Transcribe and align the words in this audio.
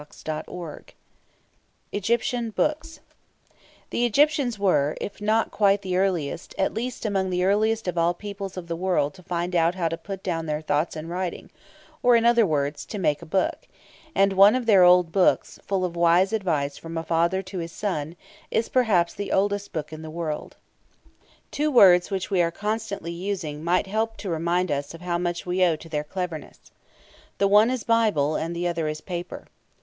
CHAPTER 0.09 0.83
XI 0.83 0.95
EGYPTIAN 1.91 2.49
BOOKS 2.55 3.01
The 3.91 4.03
Egyptians 4.03 4.57
were, 4.57 4.97
if 4.99 5.21
not 5.21 5.51
quite 5.51 5.83
the 5.83 5.95
earliest, 5.95 6.55
at 6.57 6.73
least 6.73 7.05
among 7.05 7.29
the 7.29 7.43
earliest 7.43 7.87
of 7.87 7.99
all 7.99 8.13
the 8.13 8.17
peoples 8.17 8.57
of 8.57 8.65
the 8.67 8.75
world 8.75 9.13
to 9.13 9.21
find 9.21 9.55
out 9.55 9.75
how 9.75 9.87
to 9.89 9.97
put 9.97 10.23
down 10.23 10.47
their 10.47 10.59
thoughts 10.61 10.95
in 10.95 11.07
writing, 11.07 11.51
or 12.01 12.15
in 12.15 12.25
other 12.25 12.47
words, 12.47 12.83
to 12.87 12.97
make 12.97 13.21
a 13.21 13.27
book; 13.27 13.67
and 14.15 14.33
one 14.33 14.55
of 14.55 14.65
their 14.65 14.81
old 14.83 15.11
books, 15.11 15.59
full 15.67 15.85
of 15.85 15.95
wise 15.95 16.33
advice 16.33 16.77
from 16.79 16.97
a 16.97 17.03
father 17.03 17.43
to 17.43 17.59
his 17.59 17.71
son, 17.71 18.15
is, 18.49 18.69
perhaps, 18.69 19.13
the 19.13 19.31
oldest 19.31 19.71
book 19.71 19.93
in 19.93 20.01
the 20.01 20.09
world. 20.09 20.55
Two 21.51 21.69
words 21.69 22.09
which 22.09 22.31
we 22.31 22.41
are 22.41 22.49
constantly 22.49 23.11
using 23.11 23.63
might 23.63 23.85
help 23.85 24.17
to 24.17 24.31
remind 24.31 24.71
us 24.71 24.95
of 24.95 25.01
how 25.01 25.19
much 25.19 25.45
we 25.45 25.63
owe 25.63 25.75
to 25.75 25.89
their 25.89 26.03
cleverness. 26.03 26.71
The 27.37 27.47
one 27.47 27.69
is 27.69 27.83
"Bible," 27.83 28.35
and 28.35 28.55
the 28.55 28.67
other 28.67 28.87
is 28.87 28.99
"paper." 28.99 29.45